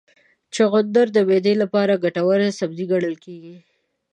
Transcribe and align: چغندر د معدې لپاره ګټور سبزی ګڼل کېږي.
چغندر 0.55 1.07
د 1.13 1.17
معدې 1.27 1.53
لپاره 1.61 2.01
ګټور 2.03 2.39
سبزی 2.59 2.85
ګڼل 2.91 3.15
کېږي. 3.23 3.55